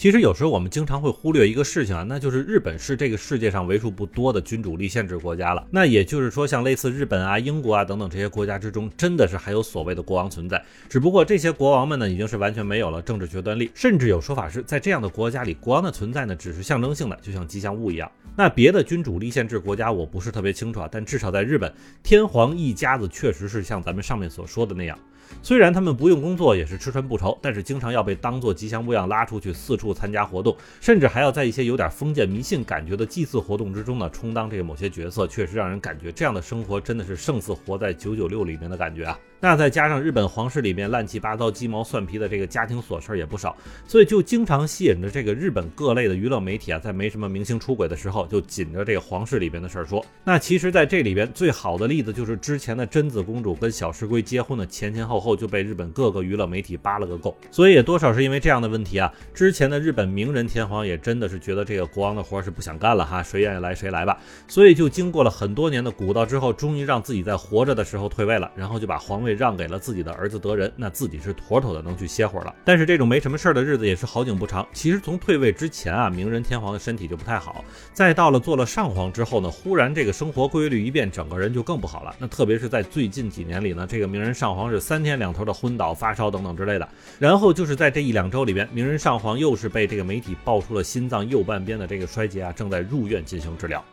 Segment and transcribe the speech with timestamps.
[0.00, 5.62] 其实有时候我们经常会忽略一个事情啊，那就是日本是这个世界上为数不多的君主立宪制国家了。
[5.70, 10.64] 那也就是说，像类似日本啊、英国啊等等这些国家之中，真的是还有所谓的国王存在。
[10.88, 18.10] 只不过这些国王们呢，已经是完全没有了政治决断力，甚至有说法是在这样的国家里，国王的存在呢，只是象征性的，就像吉祥物一样。
[18.34, 21.70] 那别的君主立宪制国家我不是特别清楚啊，但至少在日本，
[22.02, 24.98] 天皇一家子确实是像咱们上面所说的那样。
[25.42, 39.18] 虽然他们不用工作也是吃穿不愁，但是经常要被当作吉祥物样拉出去四处参加活动，甚至还要在一些有点封建迷信感觉的祭祀活动之中呢，充当这个某些角色，确实让人感觉这样的生活真的是胜似活在九九六里面的感觉啊。
[39.40, 50.04] 那再加上日本皇室里面乱七八糟、鸡毛蒜皮的这个家庭琐事也不少，所以就经常吸引着这个日本各类的娱乐媒体啊，在没什么明星出轨的时候，就紧着这个皇室里边的事儿说。
[50.22, 59.10] 那其实，在这里边最好的例子就是之前的贞子公主跟小石龟结婚的前前后后就被日本各个娱乐媒体扒了个够，所以也多少是因为这样的问题啊。
[59.32, 64.18] 之前的日本名人天皇也真的是觉得这个国王的活是不想干了哈，谁愿意来谁来吧。
[64.46, 69.29] 所以就经过了很多年的鼓捣之后，终于让自己在活着的时候退位了，然后就把皇位。
[69.34, 72.54] 让给了自己的儿子德仁，那自己是妥妥的能去歇会儿了。
[72.64, 74.66] 但是这种没什么事儿的日子也是好景不长。
[74.72, 77.64] 其实从退位之前啊，明仁天皇的身体就不太好。
[77.92, 82.14] 再到了做了上皇之后呢，忽然这个生活规律一变，整个人就更不好了。
[82.18, 86.88] 那特别是在最近几年里呢，这个明仁上皇是三天两头的昏倒、发烧等等之类的。
[87.18, 93.84] 然后就是在这一两周里边，明仁上皇又是被这个媒体爆出了心脏右半边的这个衰竭啊，正在入院进行治疗。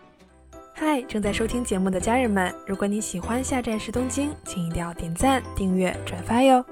[0.80, 6.64] 嗨，正在收听节目的家人们，如果你喜欢下站是东京，请一定要点赞、订阅、转发哟。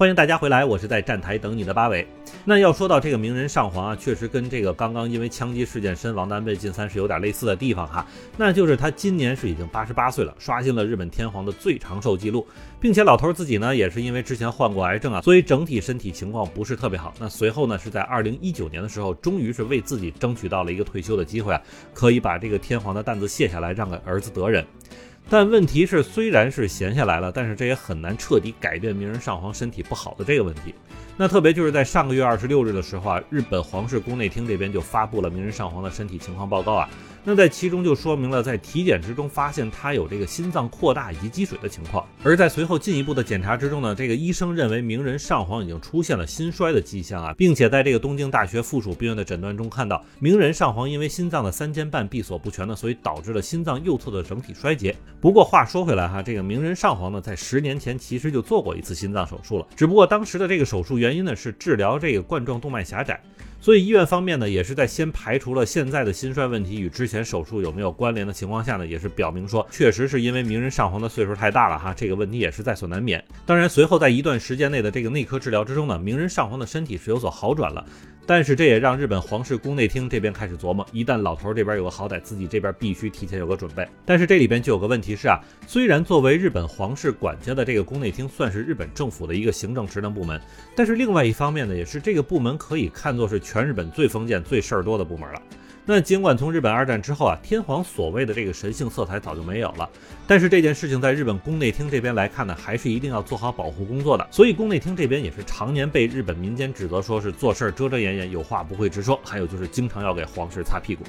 [0.00, 2.08] 欢迎大家回来，我是在站台等你的八尾。
[2.46, 8.06] 那要说到这个名人上皇啊，确实跟这个刚刚因为枪击事件身亡的安倍晋三是有点类似的地方哈。
[8.38, 12.46] 那就是他今年是已经八十八岁了，刷新了日本天皇的最长寿记录，
[12.80, 17.12] 并且老头自己呢也是因为之前患过癌症啊，所以整体身体情况不是特别好。
[17.18, 21.60] 那随后呢是在二零一九年的时候，终于是为自己争取到了一个退休的机会啊，
[21.92, 24.64] 可以把这个天皇的担子卸下来，让给儿子德仁。
[25.30, 30.74] 但问题是，虽然是闲下来了，但是这也很难彻底改变名人上皇身体不好的这个问题。
[31.16, 36.88] 那特别就是在上个月二十六日的时候啊，日本皇室宫内厅这边就发布了名人上皇的身体情况报告啊。
[37.22, 42.06] 那在其中就说明了，在体检之中发现他有这个心脏扩大以及积水的情况。
[42.22, 54.96] 而在随后进一步的检查之中呢，这个医生认为名人上皇已经出现了心衰的迹象啊，并且在这个东京大学附属病院的诊断中看到，名人上皇因为心脏的三尖瓣闭锁不全呢，所以导致了心脏右侧的整体衰竭。
[55.20, 63.20] 不过话说回来哈，这个名人上皇呢，在十年前其实就做过一次心脏手术了，只不过当时的这个手术原因呢是治疗这个冠状动脉狭窄。
[63.60, 73.22] 所以医院方面呢，也是在先排除了现在的心衰问题与之前手术有没有关联的情况下呢，也是表明说，确实是因为名人上皇的岁数太大了哈，这个问题也是在所难免。
[73.44, 77.84] 当然，随后在一段时间内的这个内科治疗之中呢，名人上皇的身体是有所好转了。
[78.26, 83.86] 但是这也让日本皇室宫内厅这边开始琢磨，一旦老头这边有个好歹，自己这边必须提前有个准备。
[84.04, 90.40] 但是这里边就有个问题是啊，虽然作为日本皇室管家的这个宫内厅算是日本政府的一个行政职能部门，
[90.76, 95.42] 但是另外一方面呢，也是这个部门可以看作是全日本最封建、最事儿多的部门了。
[95.86, 99.88] 那尽管从日本二战之后啊，天皇所谓的这个神性色彩早就没有了，
[100.26, 104.26] 但是这件事情在日本宫内厅这边来看呢，还是一定要做好保护工作的。
[104.30, 111.02] 所以宫内厅这边也是常年被日本民间指责说是做事儿遮遮掩掩，有话不会直说，还有就是经常要给皇室擦屁股。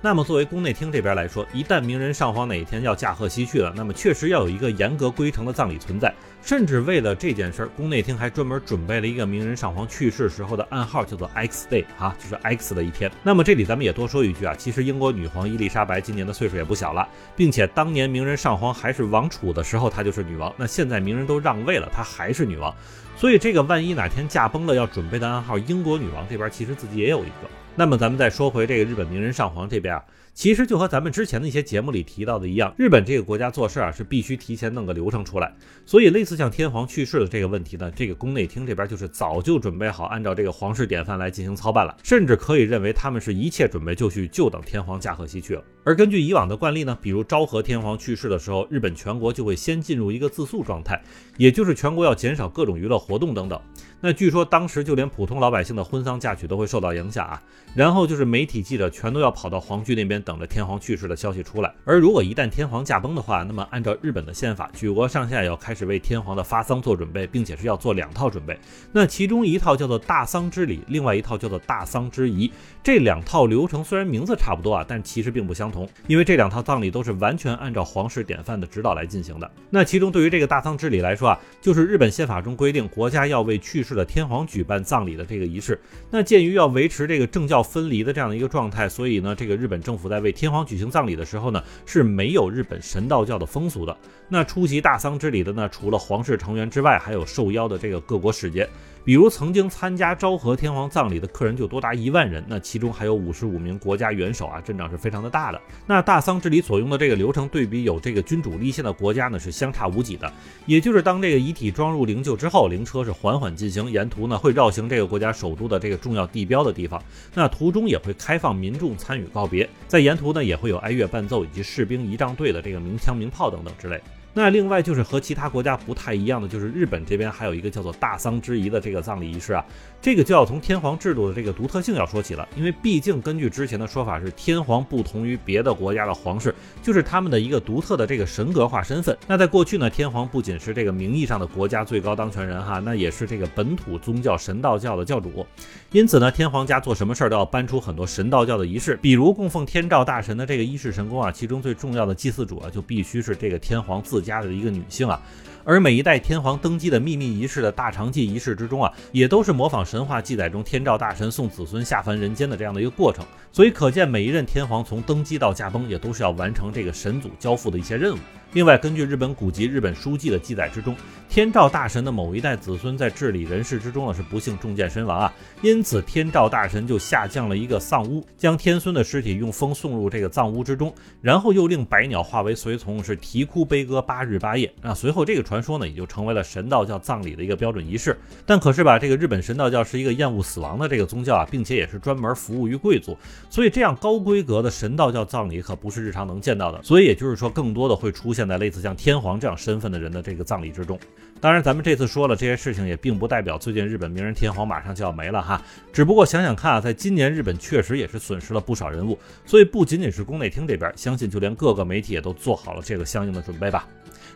[0.00, 6.14] 那么作为宫内厅这边来说，一旦名人上皇哪一天要驾鹤西去了，那么确实要有一个严格规程的葬礼存在。
[6.40, 13.10] 甚至为了这件事儿，宫内厅还专门准备了一个名人上皇去世时候的暗号，叫做 X Day 啊，就是 X 的一天。
[13.24, 20.54] 那么这里咱们也多说一句啊，其实英国女皇伊丽莎白今年的岁数也不小了，并且当年名人上皇还是王储的时候，她就是女王。
[20.56, 22.72] 那现在名人都让位了，她还是女王。
[23.16, 27.48] 所以这个万一哪天驾崩了，要准备的暗号，英国女王这边其实自己也有一个。
[27.78, 30.04] 那么咱们再说回这个日本名人上皇这边啊，
[30.38, 35.52] 其实就和咱们之前的一些节目里提到的一样，日本这个国家做事啊是必须提前弄个流程出来。
[35.84, 45.64] 所以类似像天皇去世的这个问题呢，这个宫内厅这边就是早就准备好按照这个皇室典范来进行操办了，甚至可以认为他们是一切准备就绪，就等天皇驾鹤西去了。
[45.82, 51.02] 而根据以往的惯例呢，比如昭和天皇去世的时候，日本全国就会先进入一个自肃状态，
[51.36, 53.60] 也就是全国要减少各种娱乐活动等等。
[54.00, 57.42] 那据说当时就连普通老百姓的婚丧嫁娶都会受到影响啊。
[57.74, 61.74] 然后就是媒体记者全都要跑到皇居那边等着天皇去世的消息出来。
[61.86, 68.58] 而如果一旦天皇驾崩的话，那么按照日本的宪法，举国上下要开始为天皇的发丧做准备，并且是要做两套准备。
[68.92, 72.52] 那其中一套叫做大丧之礼，另外一套叫做大丧之仪。
[72.84, 75.88] 这两套流程虽然名字差不多啊，但其实并不相同。
[76.06, 79.50] 因为这两套葬礼都是完全按照皇室典范的指导来进行的。
[79.70, 85.80] 那其中对于这个大丧之礼来说啊，就是日本宪法中规定国家要为去世的天皇举办葬礼的这个仪式。
[86.10, 93.96] 那鉴于要维持这个政教分离的这样的一个状态，所以呢，这个日本政府在为天皇举行葬礼的时候呢，是没有日本神道教的风俗的。
[94.28, 98.68] 那出席大丧之礼的呢，除了皇室成员之外，还有受邀的这个各国使节。
[99.08, 105.58] 比如曾经参加昭和天皇葬礼的客人就多达一万人，那其中还有五十五名国家元首啊，阵仗是非常的大的。
[105.86, 110.30] 那大丧之礼所用的这个流程，对比有这个君主立宪的国家呢，是相差无几的。
[110.66, 117.02] 也就是当这个遗体装入灵柩之后，灵车是缓缓进行，沿途呢会绕行这个国家首都的这个重要地标的地方，
[117.32, 123.98] 那途中也会开放民众参与告别，在沿途呢也会有哀乐伴奏以及士兵仪仗队的这个鸣枪鸣炮等等之类。
[124.34, 129.64] 那另外就是和其他国家不太一样的，就是日本这边还有一个叫做大丧之仪的这个葬礼仪式啊，
[130.00, 139.16] 这个就要从天皇制度的这个独特性要说起了，因为毕竟根据之前的说法是天皇不同于别的国家的皇室，就是他们的一个独特的这个神格化身份。
[139.26, 145.44] 那在过去呢，天皇不仅是这个名义上的国家最高当权人哈，那也是这个本土宗教神道教的教主。
[145.90, 154.17] 因此呢，天皇家做什么事儿都要搬出很多神道教的仪式，比如供奉天照大神的这个一世神宫啊，其中最重要的祭祀主啊，就必须是这个天皇自。
[154.20, 155.20] 家的一个女性啊，
[155.64, 163.24] 而每一代天皇登基的秘密仪式的大长祭仪式之中啊，也都是模仿神话记载中天照大神送子孙下凡人间的这样的一个过程。
[163.52, 168.18] 所以可见，每一任天皇从登基到驾崩，也都是要完成这个神祖交付的一些任务。
[168.54, 170.96] 另外，根据日本古籍《日本书记》的记载之中，
[171.28, 175.30] 天照大神的某一代子孙在治理人世之中呢，是不幸中箭身亡啊。
[175.60, 184.72] 因此，天照大神就下降了一个丧屋，将天孙的尸体用风送入这个葬屋之中，然后又令百鸟化为随从，是啼哭悲歌八日八夜。
[184.80, 188.16] 那随后，这个传说呢，也就成为了神道教葬礼的一个标准仪式。
[188.46, 193.14] 但可是吧，这个日本神道教是一个厌恶死亡的这个宗教啊，并且也是专门服务于贵族，
[193.50, 196.82] 所以这样高规格的神道教葬礼可不是日常能见到的。
[196.82, 200.96] 所以也就是说，更多的会出现现在类似像天皇这样身份的人的这个葬礼之中。
[201.40, 205.60] 当然，咱们这次说了这些事情，也并不代表最近日本名人天皇马上就要没了哈。
[205.92, 213.88] 只不过想想看啊，在今年日本确实也是损失了不少人物，所以不仅仅是宫内厅这边，相信就连各个媒体也都做好了这个相应的准备吧。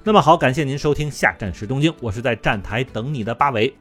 [0.02, 3.72] 那么好，感谢您收听下站时东京，我是在站台等你的八尾。